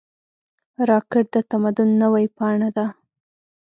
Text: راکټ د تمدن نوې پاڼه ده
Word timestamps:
راکټ 0.89 1.25
د 1.33 1.35
تمدن 1.51 1.89
نوې 2.01 2.25
پاڼه 2.37 2.69
ده 2.77 2.85